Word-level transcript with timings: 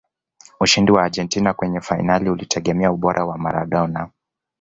ushindi 0.59 0.91
wa 0.91 1.03
argentina 1.03 1.53
kwenye 1.53 1.81
fainali 1.81 2.29
ulitegemea 2.29 2.91
ubora 2.91 3.25
wa 3.25 3.37
maradona 3.37 4.09